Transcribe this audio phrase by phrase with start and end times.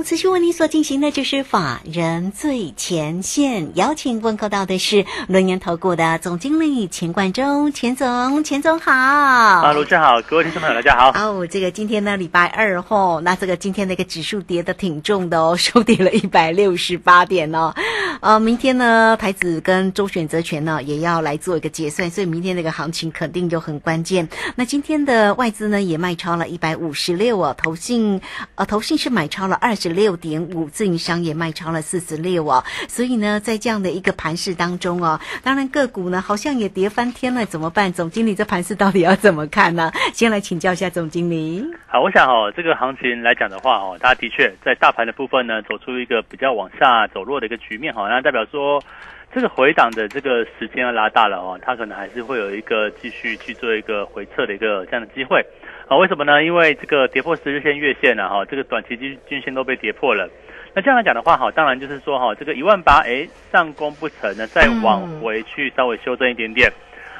[0.00, 8.90] 好，持续为您所进行的就是法人最前线，邀请问候到的是轮研投顾的总经理钱冠中，钱总，钱总好。
[8.90, 11.10] 啊，卢正好，各位听众朋友大家好。
[11.10, 17.74] 哦，这个今天呢礼拜二吼，那这个今天那个指数跌的挺重的哦，收跌了一百六十八点哦。
[18.22, 24.26] 呃，明天呢台子跟周选择权呢也要来做一个结算，所以明天那个行情肯定就很关键。
[24.56, 28.22] 那今天的外资呢也卖超了一百五十六哦，投信
[28.54, 32.64] 呃投信是买超了二十六点五，自营商也卖超了四十六哦。
[32.88, 37.92] 所以呢，在这样的一个盘势当中哦，当然个股呢好像也跌翻天了，怎么办？
[37.92, 39.90] 总经理这盘势到底要怎么看呢？
[40.12, 41.64] 先来请教一下总经理。
[41.86, 48.08] 好，我想哦，这个行情来讲的话哦，它的确在大盘的部分呢，走出一个比较往下走弱的一个局面哈。
[48.08, 48.82] 那代表说，
[49.34, 55.44] 这个回档的这个时间要拉大了哦，它可能还是会有一个继续去做一个回撤的一个这样的机会。
[55.90, 56.44] 啊，为什么呢？
[56.44, 60.30] 因为这个跌破十日线、月线了哈，这个短期均均线都被跌破了。
[60.72, 66.72] 那这样来讲的话，哈，当然就是说哈，这个一万八，哎，上攻不成呢，再往回去稍微修正一点点。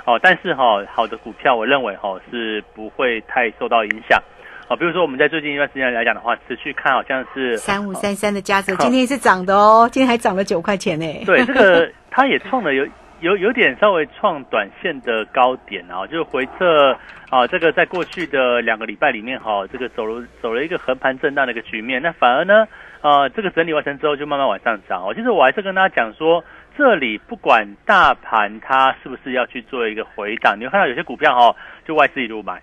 [0.05, 4.23] 哦，但是哈，好的股票，我认为哈是不会太受到影响。
[4.69, 11.25] 啊，比如说我们在最近一段时间来讲的话，持续看好像是三五三三的加折，今天是涨的哦，今天还涨了九块钱呢。
[11.27, 12.87] 对，这个 它也创了有
[13.21, 16.97] 有有点稍微创短线的高点啊，就是回撤
[17.29, 22.67] 啊，这个在过去的两个礼拜里面哈，这个走了走了一个横盘震荡的一个局面，那反而呢，
[23.03, 25.13] 啊，这个整理完成之后就慢慢往上涨哦。
[25.15, 26.43] 其实我还是跟大家讲说，
[26.79, 32.61] 这里不管大盘它是不是要去做一个回档，你会看到有些股票哈，就外资一路买。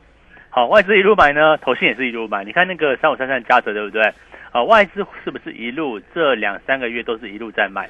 [0.49, 2.43] 好，外资一路买呢，投信也是一路买。
[2.43, 4.01] 你看那个三五三三加折，对不对？
[4.51, 7.87] 啊，外资是不是一路这两三个月都是一路在买？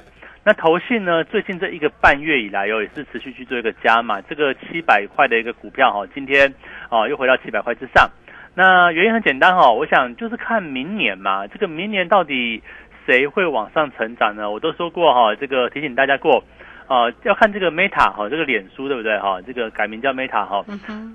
[0.48, 1.22] 那投信呢？
[1.24, 4.18] 最近这一个半月以来哦，也是持续去做一个加码。
[4.22, 6.50] 这个七百块的一个股票哈，今天
[6.88, 8.10] 哦又回到七百块之上。
[8.54, 12.62] 那原因很简单哈，我想就是看明年嘛，这个明年到底
[13.04, 14.50] 谁会往上成长呢？
[14.50, 16.42] 我都说过哈，这个提醒大家过。
[16.86, 19.42] 啊，要看这个 Meta 哈，这个脸书对不对哈？
[19.42, 20.64] 这个改名叫 Meta 哈。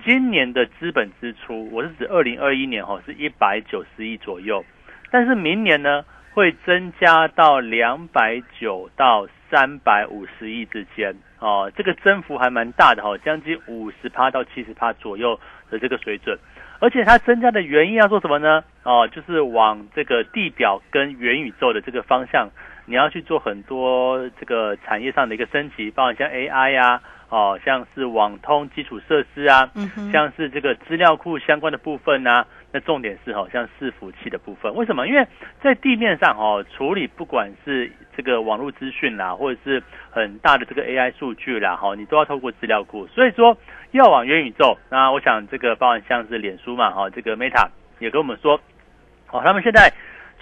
[0.05, 4.63] 今年的资本支出，我是指二零二一年哈，是一百九十亿左右。
[5.09, 11.15] 但是明年呢，会增加到两百九到三百五十亿之间。
[11.39, 15.39] 哦，这个增幅还蛮大的哈，将近五十趴到七十趴左右
[15.69, 16.37] 的这个水准。
[16.79, 18.63] 而且它增加的原因要做什么呢？
[18.83, 22.49] 哦，就是往这个地表跟元宇宙的这个方向。
[22.85, 32.45] 你要去做很多这个产业上的一个升级，包括像 AI 呀，哦，像是网通基础设施啊，嗯像是这个资料库相关的部分呐。
[32.73, 35.07] 那重点是好，像伺服器的部分，为什么？
[35.07, 35.25] 因为
[35.61, 43.05] 在地面上哦，处理不管是这个网络资讯啦，或者是很大的这个 AI 数据啦，哈，你都要透过资料库。
[43.07, 43.55] 所以说
[43.91, 47.69] 要往元宇宙，那我想这个包含像是脸书嘛，哈，这个 Meta
[47.99, 48.59] 也跟我们说，
[49.31, 49.93] 哦，他们现在。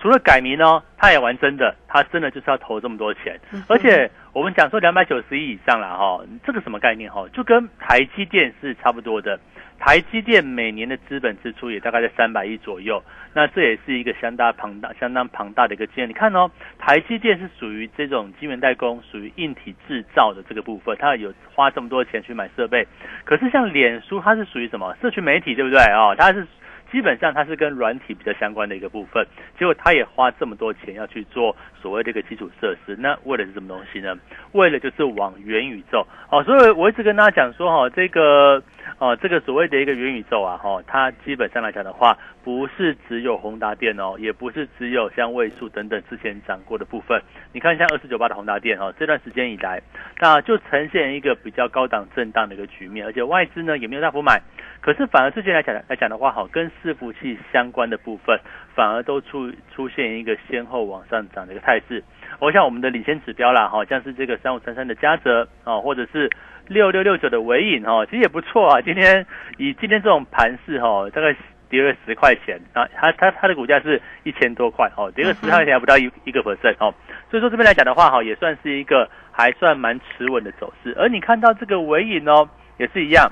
[0.02, 3.40] 除了改名呢，他也玩真的，他真的就是要投这么多钱，
[3.70, 7.24] 而且我们讲说两百九十亿以上了哈，这个什么概念哈？
[7.32, 9.40] 就跟台积电是差不多的，
[9.84, 13.02] 台积电每年的资本支出也大概在三百亿左右，
[13.34, 22.88] 那这也是一个相当庞大、相当庞大的一个基你看哦，台积电是属于这种晶圆代工、属于硬体制造的这个部分，它有花这么多钱去买设备，
[23.26, 24.96] 可是像脸书，它是属于什么？
[25.02, 26.16] 社群媒体对不对哦？
[26.16, 26.48] 它是。
[26.92, 29.26] 基本上它是跟软体比较相关的一个部分，
[29.58, 34.16] 结果它也花这么多钱要去做所谓这个基础设施，那为了是什么东西呢？
[34.52, 38.62] 为了就是往元宇宙哦，所以我一直跟大家讲说哈，这个
[38.98, 47.22] 哦，这个所谓的一个元宇宙啊哈，它基本上来讲的话，不是只有宏达电哦，也不是只有像位数等等之前讲过的部分。
[47.54, 49.82] 你看像二四九八的宏达电哈，这段时间以来，
[50.20, 54.42] 那就呈现一个比较高档震荡的一个局面，而且外资呢也没有大幅买。
[54.82, 58.40] 可是反而之前来讲来讲的话，好跟伺服器相关的部分，
[58.76, 62.04] 反而都出出现一个先后往上涨的一个态势。
[62.40, 66.30] 我想我们的领先指标啦，哈，像是这个三五三三的嘉泽啊，或者是
[66.68, 68.82] 六六六九的尾影哈，其实也不错啊。
[68.82, 69.26] 今天
[69.58, 71.36] 以今天这种盘势哈，大概
[71.70, 76.94] 跌了十块钱啊，它它它的股价是一千多块哦，跌了十块钱还不到一一个 percent 哦。
[77.30, 80.96] 所以说这边来讲的话，哈，也算是一个还算蛮持稳的走势。
[80.98, 83.32] 而你看到这个尾影哦，也是一样。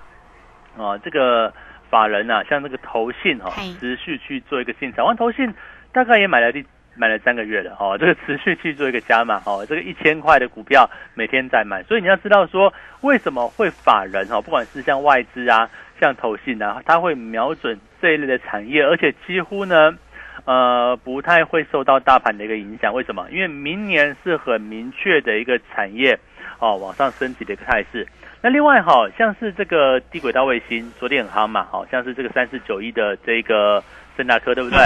[0.78, 1.52] 啊，这个
[1.90, 5.54] 法人呐，像这个投信哈，持续去做一个进场，完投信
[5.92, 6.64] 大概也买了第
[6.96, 15.70] 买了三个月了哦， 这个持续去做一个加码哦，这个一千块的股票每天在买，所以你要知道说为什么会法人哦，不管是像外资啊，
[16.00, 19.98] 像投信啊，他会瞄准这一类的产业，而且几乎呢。
[20.46, 23.28] 呃，不太会受到大盘的一个影响，为什么？
[23.30, 26.18] 因为明年是很明确的一个产业
[26.60, 28.08] 哦，往上升级的一个态势。
[28.42, 33.84] 那另外哈，像是这个低轨道卫星，昨天很夯嘛，好像是这个三四九一的这个
[34.16, 34.78] 森达科，对不对？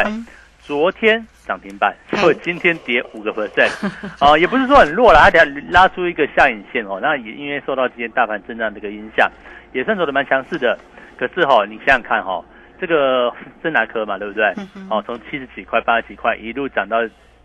[0.59, 3.69] 昨天涨停板，结果今天跌五个 percent，
[4.19, 9.29] 啊，也不是说很弱了，它等下拉出一个下影线哦，那也因为受到今天大盘震荡的一个影响，
[9.73, 10.77] 也算走的蛮强势的。
[11.17, 12.43] 可是哈，你想想看哈。
[12.81, 14.45] 这个森达科嘛，对不对？
[14.89, 16.97] 哦，从七十几块、八十几块一路涨到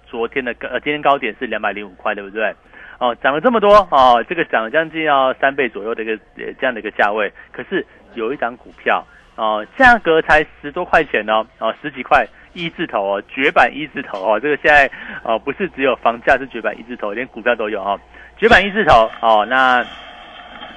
[0.04, 2.52] 昨天的高，呃，今天高点是两百零五块，对不对？
[2.98, 7.32] 哦，涨了这么多哦，这个涨了将近要三倍左右的一个这样的一个价位。
[7.52, 9.04] 可是有一张股票
[9.36, 14.90] 哦，价格才十多块钱哦，哦，十几块一字头哦，绝版一字头哦，这个现在
[15.22, 17.98] 哦不是只有房价是绝版一字头，连股票都有哦，
[18.36, 19.84] 绝版一字头哦，那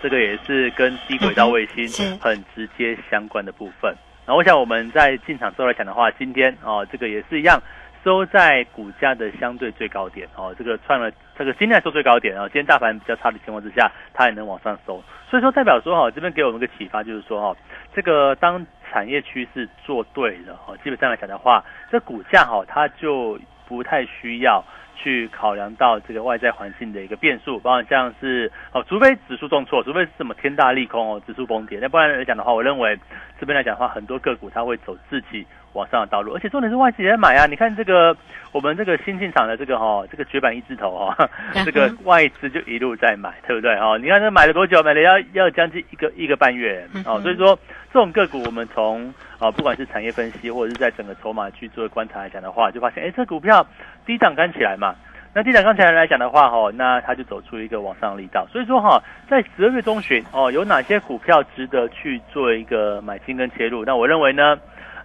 [0.03, 1.87] 这个也是跟低轨道卫星
[2.19, 3.95] 很直接相关的部分。
[4.27, 7.59] 那我想我们在进场之后来讲的话，今天哦，这个也是一样，
[8.03, 17.57] 收在股价的相对最高点哦，这个创了这个今天收最高点哦，今天大盘比较差的情况之下，它也能往上收，所以说代表说哈，这边给我们个启发就是说哈，
[17.93, 24.63] 这个当产业趋势做对了哦，基本上来讲的话，这股价哈它就不太需要。
[24.93, 32.95] 去考量到这个外在环境的一个变数，包括像是哦，除非指数重挫，除非是什么天大利空哦，指数崩跌，那不然来讲的话，我认为
[33.39, 37.45] 这边来讲的话，很多个股它会走自己往上的道路，而且重点是外资也在买啊。
[37.45, 38.15] 你看这个
[38.51, 41.29] 我们这个新进场的这个哈，这个绝版一字头哈，
[41.65, 43.97] 这个外资就一路在买，对不对哦？
[43.97, 44.81] 你看这买了多久？
[44.83, 47.57] 买了要要将近一个一个半月哦，所以说
[47.91, 53.65] 这种个股我们从啊不管是产业分析或者是在整个筹码去做观察来讲的话，就发现哎，这股票
[54.05, 54.95] 低涨刚起来嘛。
[55.33, 58.45] 那地产刚才来讲的话，哈，那它就走出一个往上力道。
[58.51, 63.85] 所以说，哈，在十二月中旬，哦，有哪些股票值得去做一个买进跟切入？
[63.85, 64.59] 那我认为呢，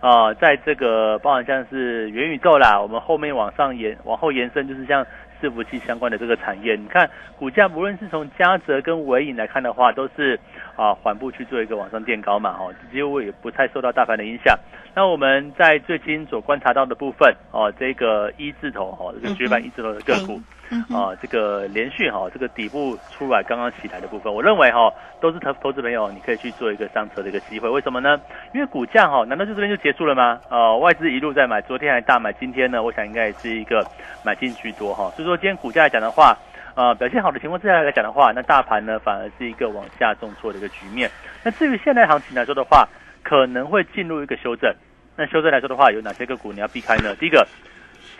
[0.06, 5.05] 啊，在这个包含像是元宇宙啦，我们后面往上延往后延伸，就是像
[5.43, 6.76] 伺服器相关的这个产业。
[6.76, 10.38] 你看股价，不论是从嘉泽跟伟影来看的话，都是
[10.76, 14.56] 啊缓步去做一个往上垫高嘛，哈，几乎也不太受到大盘的影响。
[14.94, 20.41] 那我们在最近所观察到的部分哦，这个一字头哈，这个绝版一字头的个股
[20.90, 27.68] 啊，这个连续哈，这个底部出来刚刚起来的部分，我认为哈，都是投投资朋友你可以去做一个上车的一个机会。
[27.68, 28.20] 为什么呢？
[28.52, 30.40] 因为股价哈，难道就这边就结束了吗？
[30.50, 33.86] 呃，外资一路在买，昨天还大买，今天呢，我想应该也是一个
[34.24, 35.10] 买进居多哈。
[35.16, 36.36] 所以说今天股价来讲的话，
[36.74, 41.10] 呃，表现好的情况之下来讲的话，那大盘呢反而是一个往下重挫的一个局面。
[41.42, 42.88] 那至于现在行情来说的话，
[43.22, 44.72] 可能会进入一个修正，
[45.16, 47.14] 那修正来说的话，有哪些个股你要避开呢？
[47.16, 47.46] 第一个，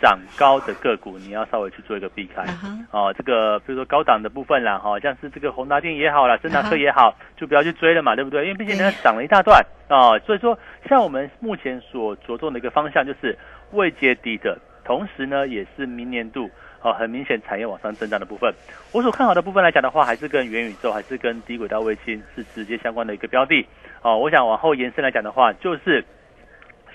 [0.01, 2.43] 涨高的个股你要稍微去做一个避开，
[2.91, 8.43] 哦，这个比如说高档的部分啦，哈，像是这个宏达电也好啦，森达科也好，就不要去追了嘛，对不对？
[8.43, 10.57] 因为毕竟人家涨了一大段啊，所以说
[10.87, 13.37] 像我们目前所着重的一个方向就是
[13.71, 16.49] 未接低的，同时呢，也是明年度。
[16.79, 18.53] 哦，很明显产业往上增长的部分，
[18.93, 23.67] 我所看好的部分来讲的话，还是跟元宇宙，还是跟低轨道卫星是直接相关的一个标的。
[24.03, 26.05] 哦，我想往后延伸来讲的话，就是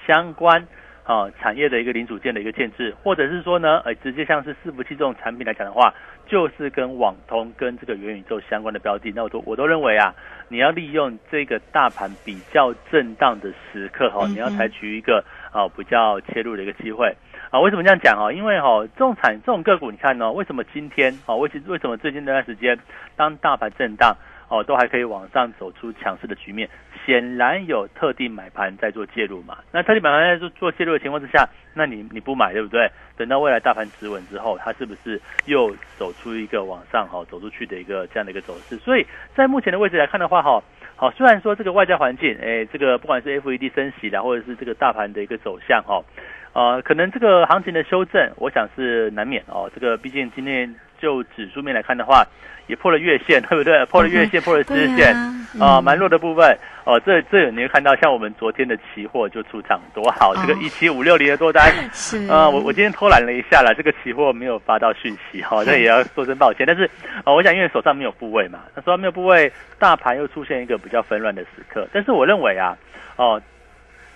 [0.06, 0.64] 相关
[1.04, 5.92] 啊产业的一个零组件的一个建制，或者是说呢，呃，直接像是伺服器这种产品来讲的话，
[6.26, 9.12] 就是跟网通跟这个元宇宙相关的标的。
[9.14, 10.14] 那我都我都认为啊，
[10.48, 17.14] 你要利用这个大盘比较震荡的时刻哈，你要采取一个啊比较切入的一个机会。
[17.50, 18.32] 啊，为什么这样讲哦？
[18.32, 22.78] 因为哈，这种产这种个股，你看呢，为什么今天啊，为为什么最近这段时间，
[23.14, 24.16] 当大盘震荡
[24.52, 26.68] 哦，都还可以往上走出强势的局面？
[27.06, 29.56] 显然有特定买盘在做介入嘛。
[29.72, 32.86] 那特定买盘在做做介入的情况之下，那你你不买对不对？
[33.16, 38.76] 等到未来大盘止稳之后，它是不是又走出一个往上哈走出去的一个这样的一个走势？
[38.76, 40.62] 所以在目前的位置来看的话哈，
[40.96, 46.04] 好，虽然说这个外在环境，哎，这个不管是 FED 升息的，或者是这个大盘的一个走向哈。
[46.52, 49.70] 呃，可能这个行情的修正，我想是难免哦。
[49.74, 52.24] 这个毕竟今天就指数面来看的话，
[52.68, 53.84] 也破了月线，对不对？
[53.90, 55.12] 破了月线，破了支线，
[55.60, 56.56] 啊，蛮弱的部分。
[56.84, 61.72] 哦，这这你会看到，像我们昨天的期货就出场多好，这个一七五六零的多单。
[61.92, 66.64] 是啊，我我今天偷懒了一下了，这个期货没有发到讯息哈， 那也要说声抱歉。
[66.64, 66.88] 但是
[67.24, 71.88] 啊，我想因为手上没有部位嘛，那手上没有部位，大盘又出现一个比较纷乱的时刻。
[71.92, 72.78] 但是我认为啊，
[73.16, 73.42] 哦，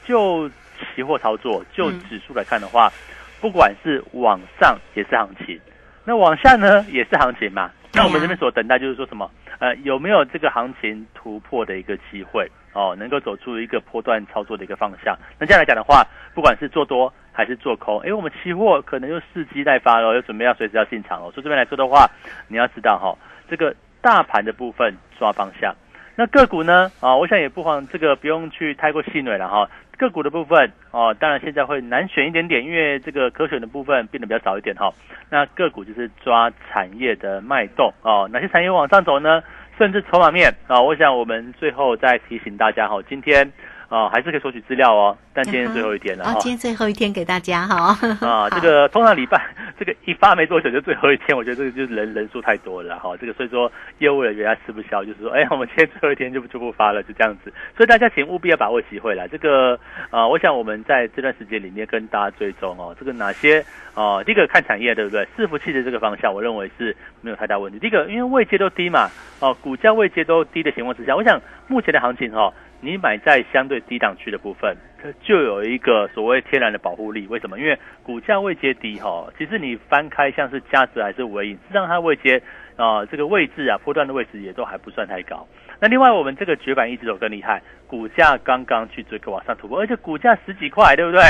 [0.05, 0.49] 就。
[0.95, 2.93] 期货操作就指数来看的话，
[3.41, 5.59] 不管是往上也是行情，
[6.07, 7.71] 那往下呢也是行情嘛。
[7.93, 9.31] 那我们这边所等待就是说什么？
[9.59, 12.51] 呃，有没有这个行情突破的一个机会？
[12.75, 15.17] 哦，能够走出一个波段操作的一个方向。
[15.39, 17.99] 那这样来讲的话，不管是做多还是做空？
[18.01, 21.31] 哎，我们期货可能又伺机待发了，又准备要随时要进场了。
[21.33, 22.07] 所以这边来说的话，
[22.49, 23.17] 你要知道哈，
[23.49, 25.75] 这个大盘的部分抓方向，
[26.17, 29.71] 那个股呢啊，我想也不妨这个不用去太过细馁了哈。
[29.99, 34.93] 个股的部分哦，当然现在会难选一点点，因为这个可选的部分变得比较少一点哈。
[35.31, 39.43] 那个股就是抓产业的脉动哦，哪些产业往上走呢？
[39.79, 43.53] 甚至筹码面啊，我想我们最后再提醒大家哈，今天。
[43.89, 46.37] 啊，还是可以索取资料哦，但今天最后一天了哦。
[46.41, 47.97] 今天最后一天给大家哈。
[48.21, 49.41] 啊， 这个通常礼拜
[49.79, 53.17] 这个一发没多久就最后一天，我觉得这个就是人人数太多了哈。
[53.21, 57.53] 这个所以说业务人员他吃不消，就是说，哎， 我们今天最后一天就就不发了，就这样子。
[57.77, 59.29] 所以大家请务必要把握机会了。
[59.29, 59.79] 这个
[60.11, 63.65] 啊，我想我们在这段时间里面跟大家追踪哦，这个哪些
[63.95, 64.21] 啊？
[64.25, 65.27] 第一个看产业对不对？
[65.37, 67.79] 伺服器的这个方向，我认为是没有太大问题。
[67.79, 69.09] 第一个，因为位阶都低嘛，
[69.41, 72.53] 哦，股价位阶都低的情况之下，我想目前的行情哈。
[72.81, 77.27] 你买在相对低档区的部分，它就有一个所谓天然的保护力。
[77.29, 77.59] 为什么？
[77.59, 82.41] 因为股价位阶低哈，其实你翻开像是价值还是尾影，实际上它位阶
[82.77, 85.47] 啊这个位置啊波段的位置也都还不算太高。
[85.79, 91.21] 那另外我们这个绝版一直都更厉害，股价刚刚去追个往上突破，而且股价十几块，对不对？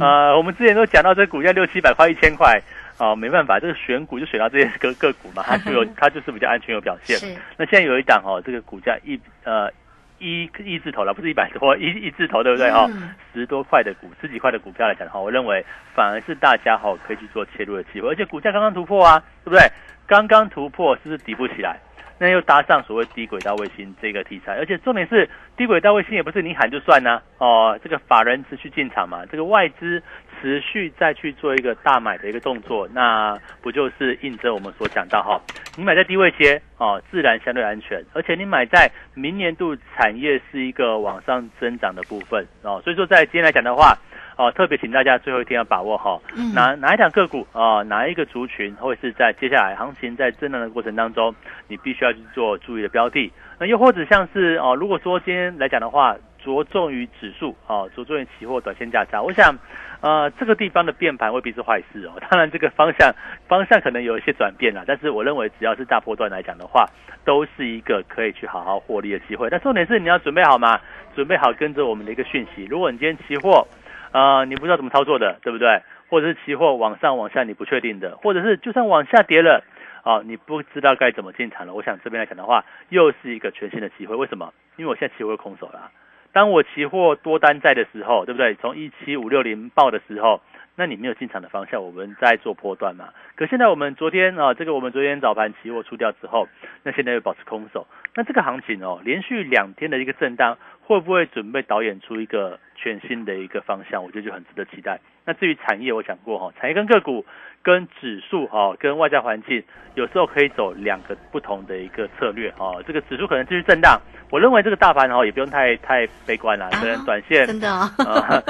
[0.00, 2.60] 呃，我们之前都讲到这股价六七百块、一千块
[2.96, 7.18] 啊，没办法，这个选股就选到这些个个股嘛，它就有 它就是比较安全有表现。
[7.56, 9.70] 那现在有一档哦，这个股价一呃。
[10.18, 12.88] 一一字头了，不是一百多，一一字头，对不对哈？
[13.32, 19.62] 十多块的股，十几块的股票来讲的话，我认为反而是大家哈可以去做切入的机会，而且股价刚刚突破啊，对不对？
[20.06, 21.78] 刚刚突破，是不是底部起来？
[22.18, 30.02] 那又搭上所谓低轨道卫星这个题材，而且重点是低轨道卫星也不是你喊就算呢，哦，这个法人持续进场嘛，这个外资
[30.40, 35.40] 持续再去做一个大买的一个动作，那不就是印证我们所讲到哈，
[35.76, 43.96] 你买在低位接哦，自然相对安全，而且你买在明年度产业是一个往上增长的部分哦，所以说在今天来讲的话。
[44.38, 46.22] 哦，特别请大家最后一天要把握好，
[46.54, 51.34] 哪哪一档个股啊，哪一个族群，或者是在接下来行情在震荡的过程当中，
[51.66, 53.32] 你必须要去做注意的标的。
[53.58, 59.52] 那又或者像是哦，如果说今天来讲的话，着重于指数哦，着重于期货短线价差，我想
[60.00, 62.12] 呃这个地方的变盘未必是坏事哦。
[62.30, 63.12] 当然这个方向
[63.48, 66.86] 方向可能有一些转变了，但是我认为只要是大波段来讲的话，
[67.24, 69.50] 都是一个可以去好好获利的机会。
[69.50, 70.80] 但重点是你要准备好吗？
[71.16, 72.64] 准备好跟着我们的一个讯息。
[72.66, 73.66] 如果你今天期货。
[74.12, 75.82] 啊，你不知道怎么操作的，对不对？
[76.08, 79.62] 或者是期货往上往下你不确定的，或者是就算往下跌了，
[80.02, 81.74] 啊，你不知道该怎么进场了。
[81.74, 84.16] 我想这边来讲的话，又是一个全新的机会。
[84.16, 84.52] 为什么？
[84.76, 85.90] 因为我现在期货空手了。
[86.32, 88.54] 当我期货多单在的时候，对不对？
[88.54, 90.40] 从一七五六零报的时候，
[90.76, 93.10] 那你没有进场的方向，我们在做波段嘛。
[93.36, 96.48] 可现在我们昨天啊，这个我们昨天早盘期货出掉之后，
[96.82, 97.86] 那现在又保持空手。
[98.14, 100.56] 那这个行情哦，连续两天的一个震荡。
[100.88, 104.02] 会不会准备导演出一个全新的一个方向？
[104.02, 104.98] 我觉得就很值得期待。
[105.24, 107.26] 那至于产业，我讲过哈，产业跟个股、
[107.62, 109.62] 跟指数哈、跟外在环境，
[109.94, 112.80] 有时候可以走两个不同的一个策略哈。
[112.86, 117.90] 这个指数可能继续震荡，我认为这个大盘哈也不用太太悲观了，可能短线真的啊，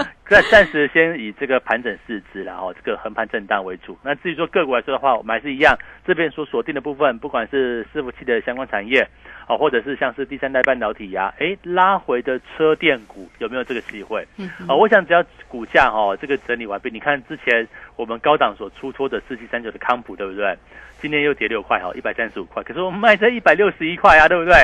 [0.28, 3.98] 暂暂时先以这个盘整市值然后这个横盘震荡为主。
[4.04, 9.08] 那至于说个股来说的话，我们还是一样，这边所锁定的部分，不管是伺服器的相关产业。
[9.48, 14.17] 哦，或者是像是第三代半导体呀，哎，拉回的车电股有没有这个机会？
[14.36, 20.56] 嗯，啊，我想只要股价哈这个整理完毕，你看之前我们高档所出脱的四七三九的康普，对不对？
[21.00, 24.54] 今天又跌六块哈，一百三十五块，可是我们卖在一百六十一块啊，对不对？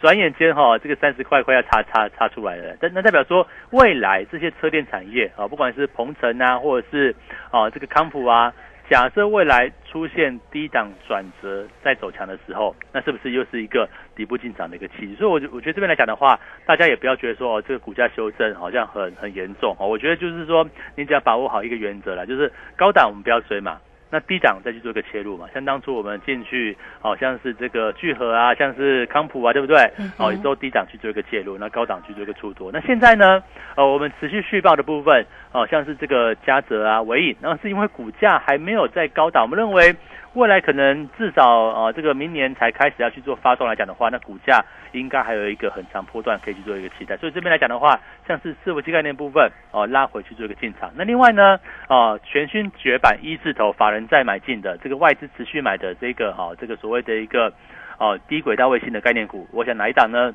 [0.00, 7.14] 转眼间哈，这个三十块快要差差差出来了，但那代表说未来这些车电产业啊，不管是鹏程啊，或者是
[7.50, 8.52] 啊这个康普啊。
[8.92, 15.14] 假设未来出现低档转折再走强的时候，那是不是又是一个底部进场的一个契机？
[15.14, 19.88] 所以，我我觉得这边来讲的话，大家也不要觉得说哦，这个股价修正好像很很严重哦。
[19.88, 23.80] 我觉得就是说，你只要把握好一个原则啦，就是高档我们不要追嘛。
[24.12, 29.90] 那低档再去做一个切入嘛，像当初我们进去，好像是这个聚合啊，像是康普啊，对不对？
[30.18, 32.70] 哦，也都低档去做一个介入，那高档去做一个出多。
[32.70, 33.42] 那现在呢，
[33.74, 39.96] 呃，我们持续续报的部分，哦，像是这个嘉泽啊、伟影，那是因为股价还没有在高档，我们认为。
[40.34, 47.16] 未来可能至少呃，这个明年才开始要去做发送来讲的话，那股价应该还有一个很长波段可以去做一个期待。
[47.18, 50.90] 所以这边来讲的话，像是伺服器概念部分哦，拉回去做一个进场。
[50.96, 57.52] 那另外呢，哦，全新绝版一字头法人在买进的这个外资持续买的这个哈，这个所谓的一个
[57.98, 60.34] 哦低轨道卫星的概念股，我想哪一档呢？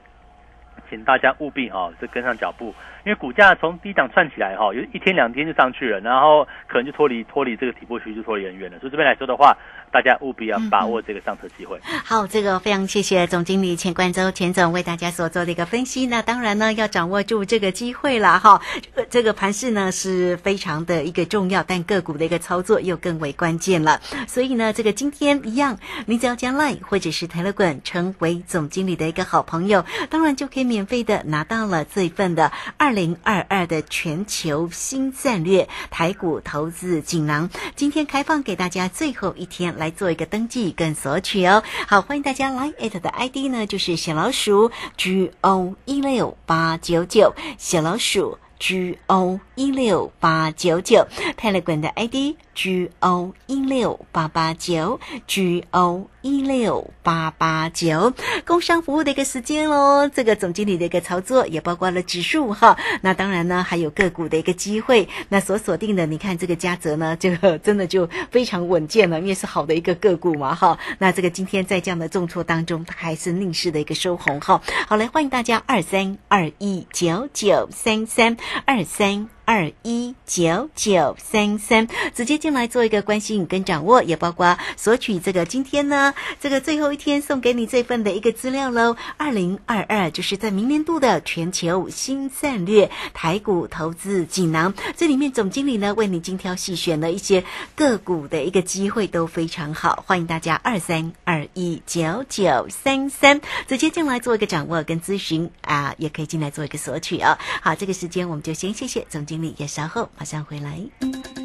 [0.89, 2.73] 请大家务必哈，这跟上脚步，
[3.05, 8.79] 因为股价从低档窜起来哈，有一天两天就上去了，然后可能就脱离脱离这个底部区就脱离很远了。
[8.79, 9.55] 所以这边来说的话，
[9.91, 10.01] 大。
[10.07, 11.77] 家务必要把握这个上车机会。
[12.05, 16.05] 好，这个非常谢谢总经理钱冠洲钱总为大家所做的一个分析。
[16.05, 18.61] 那当然呢，要掌握住这个机会了哈。
[18.81, 23.99] 这个这个盘势呢是非常的一个重要，但个股的一个操作又更为关键了。
[24.27, 37.49] 所以呢，这个今天一样，你只要将 Line 或者是台乐滚成为总经理的一个好朋友，当然就可以免费的拿到了这一份的二零二二的全球新战略台股投资锦囊。
[37.75, 41.63] 今天开放给大家最后一天来做一个登记跟索取哦。
[41.87, 51.07] 好，欢迎大家来 at 的 ID 呢，就是小老鼠 G O 一六八九九，小老鼠 G O 一六八九九，
[51.37, 58.13] 泰勒管的 ID G O 一六八八九 G O 一六八八九，
[58.47, 60.09] 工商服务的一个时间喽。
[60.09, 65.07] 这个总经理的一个操作也包括了指数哈，那当然呢还有个股的一个机会。
[65.29, 70.79] 那所锁定的，你看这个嘉泽呢，这个 真的就非常稳健了，因为是好的一个个股嘛哈。
[70.97, 74.63] 那这个今天在这样的重挫当中，它还是逆势的一个收红哈。
[74.87, 78.35] 好，来欢迎大家二三二一九九三三
[78.65, 79.36] 二三。
[79.47, 88.97] 二一九九三三，直接进来做一个关心跟掌握，也包括索取这个今天呢这个最后一天送给你这份的一个资料喽。
[89.15, 103.39] 二零二二就是在明年度的全球新战略台股投资锦囊，这里面总经理呢为你精挑细选了一些个股的一个机会都非常好，欢迎大家二三二一九九三三。
[103.65, 107.39] 直接进来做一个掌握跟咨询啊，也可以进来做一个索取啊。
[107.61, 109.53] 好，这个时间我们就先谢谢总经理。
[109.57, 110.79] 也稍后马上回来。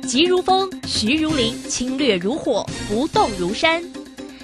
[0.06, 3.82] 急如风，徐如林，侵略如火，不动如山。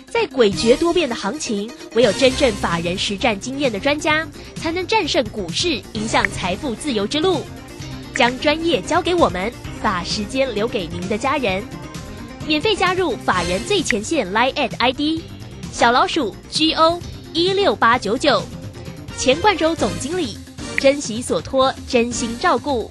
[0.06, 7.42] 在诡谲多变的行情，唯有真正法人实战经验的专家，才能战胜股市，迎向财富自由之路。
[8.14, 9.52] 将专业交给我们，
[9.82, 11.62] 把时间留给您的家人。
[12.46, 15.22] 免费加入法人最前线 Line at ID
[15.70, 17.00] 小老鼠 G O
[17.34, 18.42] 一六八九九，
[19.18, 20.38] 钱冠洲总经理，
[20.78, 22.90] 珍惜所托，真心照顾。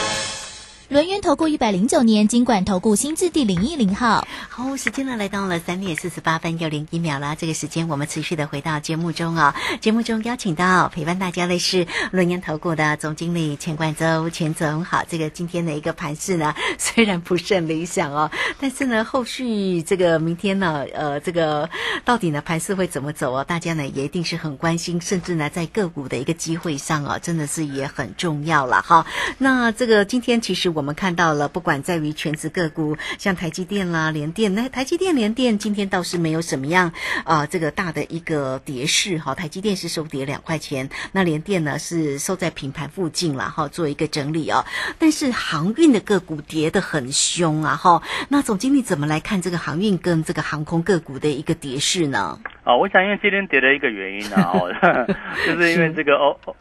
[0.91, 7.37] 轮源投顾一百零九年金管投顾新字第零一零号，好，时间呢来到了三点四十八分又零一秒了。
[7.39, 14.83] 这个时间我们持续的回到节目中啊，节目中邀请到陪伴大家的是轮源投顾的总经理钱冠洲钱总。
[14.83, 21.69] 好，这个今天的一个盘势呢， 虽然不甚理想哦，但是呢，后续这个明天呢，呃，这个
[22.03, 23.45] 到底呢盘势会怎么走啊？
[23.45, 29.05] 大家呢也一定是很关心，甚至呢在个股的一个机会上啊，真的是也很重要了哈。
[29.37, 30.80] 那这个今天其实我。
[30.81, 36.91] 我们看到了，不管在于全职个股，像台积电啦、联电，那台积电、联电今天倒是没有什么样
[37.23, 39.35] 啊，这个大的一个跌势哈。
[39.35, 44.65] 台积电是收跌两块钱，那联电呢是收在平盘附近了哈，做一个整理哦。
[44.97, 48.01] 但是航运的个股跌得很凶啊哈。
[48.29, 52.39] 那总经理怎么来看这个航运跟这个航空个股的一个跌势呢？
[52.63, 54.73] 啊，我想因为今天跌的一个原因呢，哦，
[55.45, 56.35] 就是因为这个哦。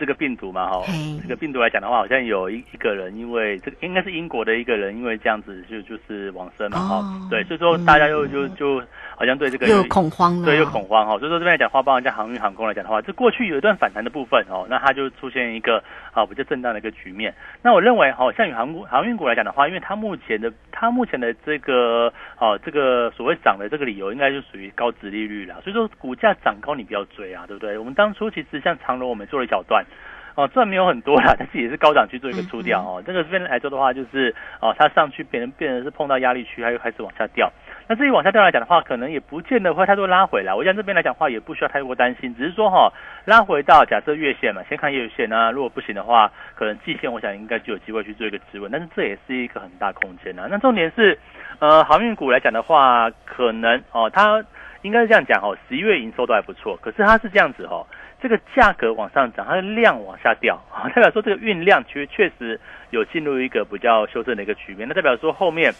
[0.00, 0.82] 这个病毒嘛，哈，
[1.22, 8.82] 这个病毒来讲的话，好像有一一个人，因为这个应该是英国的一个人，因为这样子就就是往生嘛，哈，对，所以说大家又就就
[9.14, 15.84] 好像对这个又恐慌了，对，又恐慌哈，所以说这边来讲话，包括像航运航空来讲的话，这过去有一段反弹的部分哦，那它就出现一个
[16.14, 17.34] 啊比较震荡的一个局面。
[17.62, 27.76] 那我认为哈，像与航空航运股来讲的话，因为它目前的它目前的这个哦这个所谓涨的这个理由，应该就属于高值利率了，所以说股价涨高你不要追啊，对不对？
[27.76, 29.84] 我们当初其实像长隆，我们做了一小段。
[30.36, 33.02] 哦，这没有很多啦， 但是也是高档去做一个出掉哦。
[33.04, 37.52] 这个这边来说的话，就是哦，它上去变成变成是碰到压力区，它又开始往下掉。
[37.88, 40.54] 那至于往下掉来讲的话，可能也不见得会太多拉回来。
[40.54, 42.92] 我想这边来讲的话，也不需要太过担心，只是说哈，
[43.24, 45.50] 拉回到假设月线嘛，先看月线呢。
[45.50, 48.70] 如果不行的话，可能季线，我想应该就有机会去做一个止稳。
[48.70, 50.46] 但是这也是一个很大空间啊。
[50.48, 51.18] 那重点是，
[51.58, 54.42] 呃，航运股来讲的话，可能哦，它
[54.82, 57.84] 应该是这样讲哦，十一月营收都还不错，可是它是这样子哦。
[58.22, 64.86] 这个价格往上涨，它的量往下掉啊， 代表说这个运量确确实有进入一个比较修正的一个局面。
[64.88, 65.72] 那代表说后面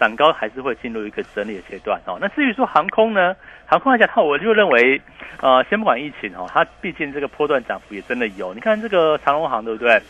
[0.00, 2.18] 涨高还是会进入一个整理的阶段哦。
[2.20, 5.00] 那至于说航空呢，航空来讲，我就认为，
[5.40, 8.52] 呃，先不管疫情哦，它毕竟这个波段涨幅也真的有。
[8.54, 10.00] 你看这个长龙航对不对？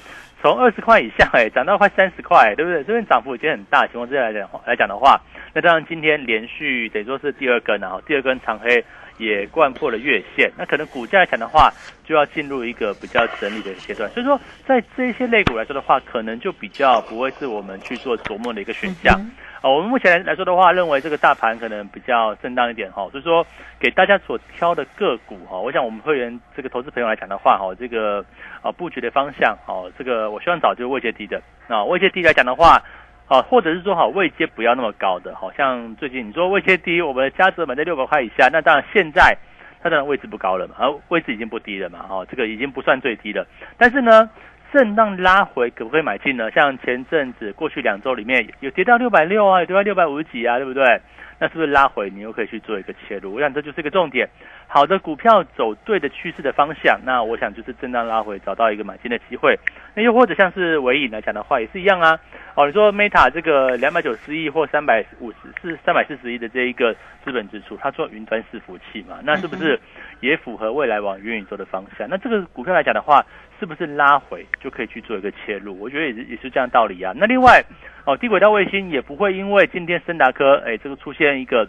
[0.41, 2.83] 从二十块以下哎，涨到快三十块，对不对？
[2.83, 5.21] 这边涨幅已经很大情况之下来讲来讲的话，
[5.55, 8.85] 那当然今天连续等于说是第二根啊，第二根长黑
[9.19, 11.73] 也贯破了月线，那可能股价来讲的话，
[12.05, 14.11] 就要进入一个比较整理的阶段。
[14.11, 19.15] 所以说，在这些类股来说的话，可能就比较不会是我们去做琢磨的一个选项。
[19.61, 23.47] 啊，我们目前来来说的话，认为这个大盘可能比较震荡一点哈，所以说
[23.79, 28.25] 给大家所挑的个股哈，我想我们会员这个投资朋友来讲的话哈，这个
[28.61, 32.83] 啊布局的方向哦，这个我希望找就是位阶低的啊，位阶低来讲的话，
[33.33, 39.37] 啊或者是说好位阶不要那么高的，好像最近你说位阶低，我们的嘉泽买在六百块以下，那当然现在
[39.83, 43.47] 它当然位置不高了嘛，而位置已经不低了嘛，哈，这个已经不算最低了，
[43.79, 44.29] 但是呢。
[44.73, 46.51] 震荡拉回可不可以买进呢？
[46.51, 50.83] 像前阵子过去两周里面有跌到六百六啊，跌到六百五十几啊，对不对？
[51.39, 53.35] 那是不是拉回你又可以去做一个切入？
[53.35, 54.27] 我想这就是一个重点。
[54.75, 59.55] 好的股票走对的趋势的方向，那我想就是震荡拉回找到一个买进的机会。
[59.95, 62.19] 那又或者像是尾影来讲的话，也是一样啊。
[62.55, 69.79] 哦，你说 Meta 这个两百九十亿或三百五十是三百四十亿的这一个资本支出，它做云端伺服器嘛，那是不是
[70.21, 72.09] 也符合未来往元宇宙的方向？
[72.09, 73.23] 那这个股票来讲的话。
[73.61, 75.79] 是不是拉回就可以去做一个切入？
[75.79, 77.13] 我觉得也是也是这样道理啊。
[77.15, 77.63] 那另外
[78.05, 81.65] 哦，低轨道卫星也不会因为今天森达科哎这个出现一个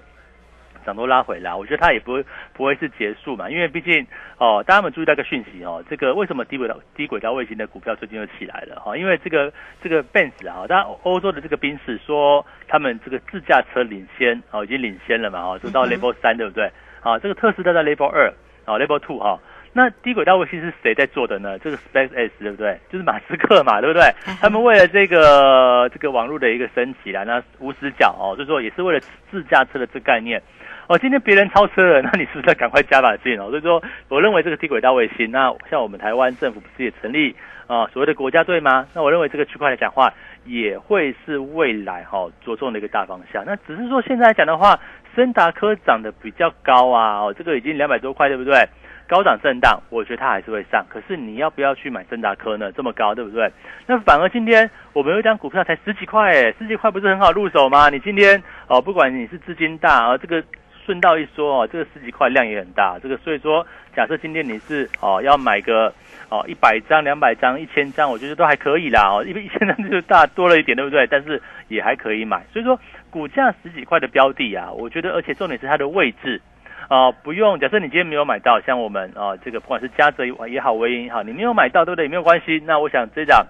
[0.83, 3.49] 涨多拉回来，我觉得它也不会不会是结束嘛。
[3.49, 4.05] 因为毕竟
[4.37, 8.95] 哦，大家们注意到一个讯息哦，这个为什么低轨道低轨道卫星的股票最近又起来了哈？
[8.95, 16.71] 因为这个这个 Benz 啊，当然欧洲的这个宾士说他们这个自驾车领先哦，已经领先了嘛哦，就到 Level 三对不对？
[17.01, 18.33] 啊，这个特斯拉在 Level 二
[18.65, 19.39] 啊，Level two 哈。
[19.75, 21.57] 那低轨道卫星是谁在做的呢？
[21.57, 22.79] 这个 SpaceX 对不对？
[22.91, 24.03] 就是马斯克嘛，对不对？
[24.39, 28.99] 他们为了这个这个网络的一个升级啦，那无死角哦，就是说也是为了
[29.31, 30.39] 自驾车的这概念
[30.87, 30.97] 哦。
[30.97, 33.49] 今天别人超车了，那你是不是要赶快加把劲哦？
[33.51, 37.35] 所以说，我认为这个低轨道卫星，那像我们台湾政府不是也成立
[37.67, 38.87] 啊所谓的国家队吗？
[38.93, 40.13] 那我认为这个区块来讲话，
[40.45, 43.43] 也会是未来哈着重的一个大方向。
[43.45, 44.79] 那只是说现在来讲的话，
[45.15, 48.67] 森达科涨得比较高啊，哦，这个已经两百多块，对不对？
[49.05, 50.83] 高涨震荡，我觉得它还是会上。
[50.89, 52.71] 可是你要不要去买森达科呢？
[52.71, 53.51] 这么高，对不对？
[53.85, 57.89] 那反而今天我们有一张股票才十几块，哎，十几块不是很好入手吗？
[57.89, 60.41] 你今天哦，不管你是资金大啊，这个
[60.85, 62.97] 顺道一说哦，这个十几块量也很大。
[63.01, 63.65] 这个所以说，
[63.95, 65.93] 假设今天你是哦要买个
[66.29, 69.09] 哦一百张、两百张、一千张，我觉得都还可以啦。
[69.09, 71.07] 哦，因为一千张就是大多了一点，对不对？
[71.07, 72.45] 但是也还可以买。
[72.51, 76.41] 所以说，股价十几块的标的啊，我觉得，而且重点是它的位置。
[76.89, 77.57] 啊，不用。
[77.59, 82.05] 假设你今天没有买到，像我们啊，这个不管是嘉泽也好，微银也好，你没有买到，对不对？
[82.05, 82.61] 也没有关系。
[82.65, 83.47] 那我想这档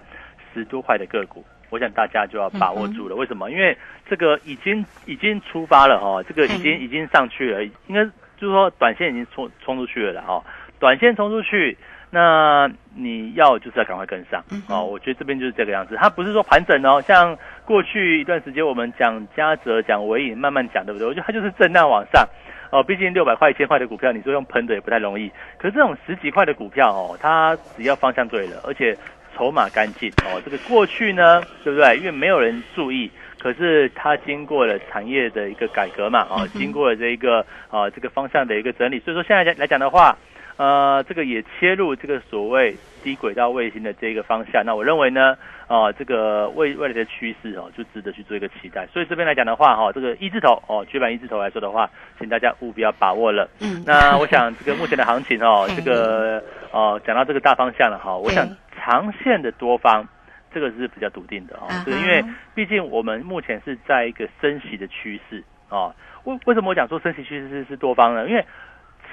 [0.54, 1.44] 十多块的个股，
[1.74, 3.16] 我想大家就要把握住了。
[3.16, 3.50] 为什么？
[3.50, 3.76] 因为
[4.08, 8.04] 这个已经已经出发了哈，这个已经已经上去了，应该
[8.38, 10.40] 就是说短线已经冲冲出去了的哈。
[10.78, 11.76] 短线冲出去，
[12.10, 14.84] 那你要就是要赶快跟上哦。
[14.84, 17.02] 我觉得这边就是这个样子，它不是说盘整哦。
[17.02, 21.08] 像过去一段时间我们讲嘉泽、讲微影，慢慢讲，对不对？
[21.08, 22.24] 我觉得它就是震荡往上。
[22.70, 25.30] 哦，毕竟六百块、一千块的股票，你说用喷的也不太容易。
[25.58, 28.96] 可是这种十几块的股票哦，它只要方向对了，而且
[29.36, 31.96] 筹码干净哦，这个过去呢，对不对？
[31.96, 40.16] 因为没有人注意，可是它经过了产业的一个改革嘛，哦，经过了这一个啊这个方向的一个整理，所以说现在来来讲的话。
[40.56, 45.36] 呃，这个也切入这个所谓低轨道卫星的这个方向，那我认为呢，
[45.66, 48.86] 啊，这个未未来的趋势哦，就值得去做一个期待。
[48.86, 51.90] 所以这边来讲的话，哈，这个一字头哦，绝版一字头来说的话，
[52.20, 53.48] 请大家务必要把握了。
[53.60, 56.40] 嗯，那我想这个目前的行情哦，这个
[56.70, 60.06] 哦，讲到这个大方向了哈，我想长线的多方
[60.52, 65.92] 这个是比较笃定的哦，是因为毕竟我们目前是在一个升息的趋势啊。
[66.22, 68.28] 为为什么我讲说升息趋势是是多方呢？
[68.28, 68.44] 因为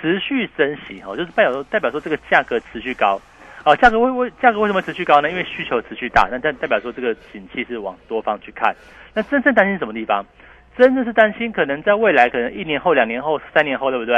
[0.01, 3.21] 持续升息哦，就是代表说代表说这个价格持续高，
[3.63, 5.29] 啊，价格为为价格为什么持续高呢？
[5.29, 8.75] 因为需求持续大，那代代表说这个景气是往多方去看。
[9.13, 10.25] 那真正担心什么地方？
[10.77, 14.15] 真的是担心，可能在未来，可能一年后、两年后、三年后，对不对？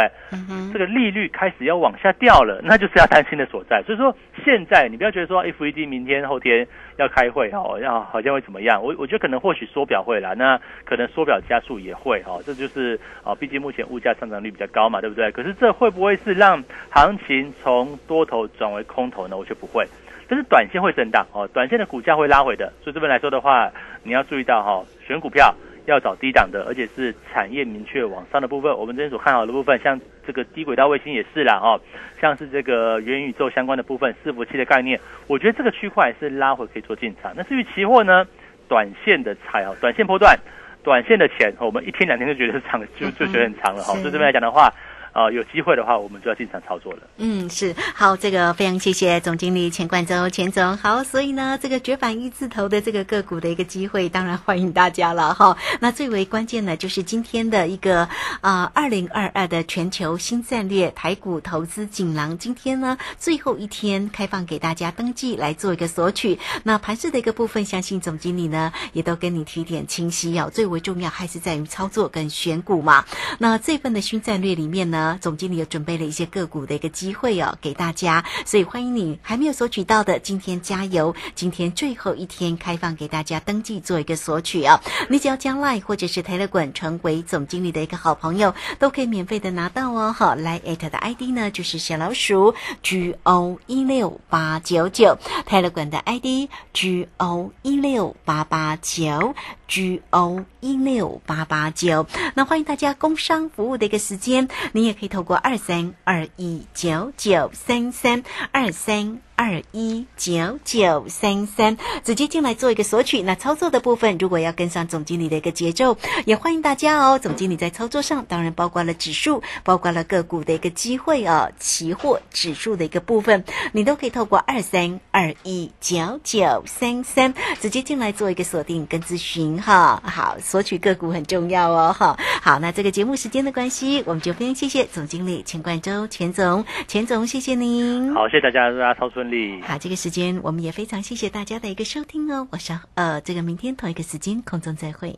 [0.72, 3.82] 这个利率开始要往下掉了，那就是要担心的所在。
[3.84, 6.66] 所以说，现在你不要觉得说 FED 明天、后天
[6.98, 8.82] 要开会哦，要好像会怎么样？
[8.82, 12.42] 我我觉得可能或许缩表会啦，那可能缩表加速也会哦。
[12.46, 15.32] 这就是啊，毕竟目前物价上涨率比较高嘛，对不对？
[15.32, 19.36] 可是这会不会是让行情从多头转为空头呢？
[19.36, 19.86] 我觉得不会。
[20.30, 22.72] 但是短线会震荡哦，短线的股价会拉回的。
[22.82, 23.72] 所以这边来说的话，
[24.04, 25.54] 你要注意到哈，选股票。
[25.86, 28.78] 要找低档的，而且是产业明确往上的部分。
[28.78, 31.80] 我们之前所看好的部分，像这个低轨道卫星也是啦，哦，
[32.22, 37.34] 像是这个元宇宙相关的部分，伺服器的概念，我觉得这个区块是拉回可以做进场。
[37.36, 38.26] 那至于期货呢，
[38.68, 40.38] 短线的菜哦，短线波段，
[40.84, 43.94] 短线的钱，我们一天两天就觉得是长，就就觉得很长了哈。
[43.94, 44.74] 所以这边来讲的话。
[45.14, 47.00] 啊，有机会的话，我们就要进场操作了。
[47.18, 50.76] 嗯，是好，这个非常谢谢总经理钱冠洲钱总。
[50.76, 55.56] 好，所以呢，这个绝版一字头的这个个股的一个机会，当然欢迎大家了哈。
[55.80, 58.10] 那最为关键的，就是今天的一个
[58.42, 66.40] 啊，二零二二的全球新战略台股投资锦囊，今天呢最后一天开放给大家登记来做一个索取。
[66.64, 70.50] 那盘市的一个部分，相信总经理呢也都跟你提点清晰哦。
[70.52, 73.06] 最为重要还是在于操作跟选股嘛。
[73.38, 75.03] 那这份的新战略里面呢。
[75.22, 81.16] 总经理有准备了一些个股的一个机会哦，给大家，所以欢迎你还没有索取到的，今天加油！
[81.36, 90.14] 今天最后一天开放给大家登记做一个索取哦，你只要将来或者是 Telegram 成为总经理的一个好朋友，都可以免费的拿到哦。
[90.14, 99.34] 好，来艾特的 ID 呢就是小老鼠 G O 一六八九九，Telegram 的 ID G O 一六八八九。
[99.66, 109.33] G O 一六八八九，那欢迎大家工商服务的一个时间，你也可以透过二三二一九九三三二三。
[109.36, 113.22] 二一九九三三，直接进来做一个索取。
[113.22, 117.18] 那操作的部分，如果要跟上总经理的一个节奏，也欢迎大家哦。
[117.18, 130.02] 总经理在操作上，当然包括了指数，包括了个股的一个机会哦，期货指数的一个部分，你都可以透过二三二一九九三三直接进来做一个锁定跟咨询哈。
[130.06, 132.18] 好，索取个股很重要哦哈。
[132.42, 138.14] 好，那这个节目时间的关系，我们就非常谢谢总经理钱冠洲钱总，钱总谢谢您。
[138.14, 139.23] 好，谢谢大家，大家操作。
[139.62, 142.48] 好，这个时间我们也非常谢谢大家的一个收听哦。
[142.52, 145.18] 我上呃，这个明天同一个时间空中再会。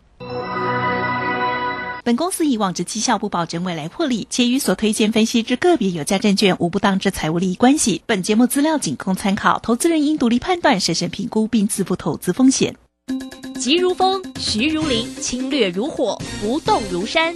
[2.04, 8.04] 本公司以往之绩效不保证未来获利，且与所推荐分析之个别有价证券无不当之财务利益关系。
[8.06, 12.76] 本节目资料仅供参考，投资人应独立判断、审慎评估并自负投资风险。
[13.60, 17.36] 急如风，徐如林，侵略如火，不动如山。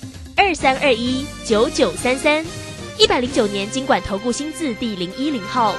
[0.43, 2.43] 二三二一九九三三，
[2.97, 5.75] 一百零九年经管投顾新字第零一零号。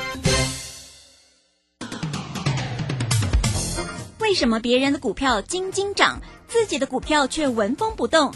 [4.20, 8.33] 为什么别人的股票斤斤涨，自己的股票却纹风不动？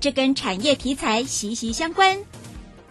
[0.00, 2.18] 这跟产业题材息息相关。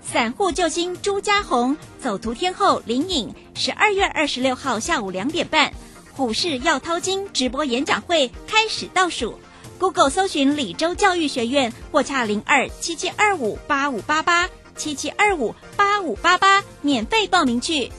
[0.01, 5.71] 散户救星朱家红走图天后林颖，十二月二十六号下午两点半，
[6.17, 9.39] 股市要掏金直播演讲会开始倒数。
[9.79, 17.89] Google 搜寻李州教育学院，或洽零二七七二五八五八八七七二五八五八八，免费报名去。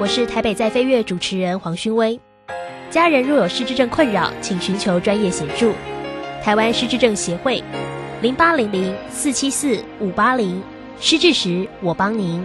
[0.00, 2.18] 我是台北在飞跃主持人黄勋威。
[2.90, 5.72] 家人若有失智症困扰，请寻求专业协助。
[6.42, 7.62] 台湾失智症协会
[8.20, 10.60] 零八零零四七四五八零，
[11.00, 12.44] 失智时我帮您。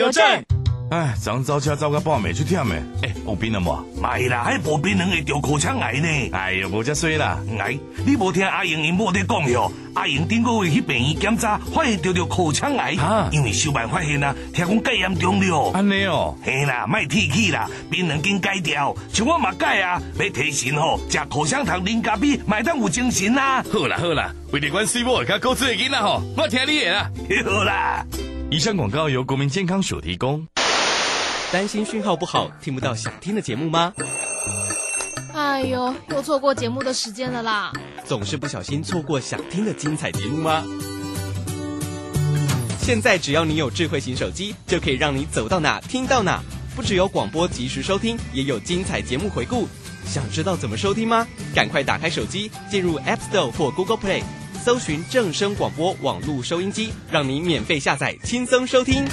[0.01, 0.23] 邮政。
[0.89, 4.01] 哎，早早车走到半暝出忝的，哎，有病了无？
[4.01, 6.29] 没啦，还无病人会得口腔癌呢。
[6.33, 7.39] 哎呦，无遮衰啦！
[7.57, 9.71] 哎，你无听阿英因某在讲哟？
[9.93, 12.97] 阿英顶个月去病院检查，发现得着口腔癌，
[13.31, 15.71] 因为小办发现啊，听讲戒严重了。
[15.73, 23.63] 安尼哦，嘿啦，卖提起啦，病人经戒掉，像我嘛戒啊，要提神吼，食口香糖、零咖啡，买当有精神啦。
[23.71, 27.09] 好啦好啦，为了关心我，甲高子的囡仔吼，我听你的啦。
[27.47, 28.05] 好啦。
[28.53, 30.45] 以上广告由国民健康署提供。
[31.53, 33.93] 担心讯号不好，听不到想听的节目吗？
[35.33, 37.71] 哎呦，又错过节目的时间了啦！
[38.03, 40.65] 总是不小心错过想听的精彩节目吗？
[42.81, 46.43] 现在只要你有智慧型手机，就可以让你走到哪听到哪。
[46.75, 49.65] 不只有广播及时收听，也有精彩节目回顾。
[50.05, 51.25] 想知道怎么收听吗？
[51.55, 54.21] 赶快打开手机，进入 App Store 或 Google Play。
[54.63, 59.03] 搜寻正声广播网络收音机，让您免费下载，轻松收听。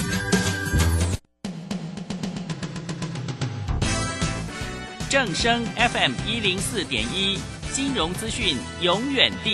[5.09, 7.39] 正声 FM 一零四点一，
[7.73, 9.47] 金融资讯永远第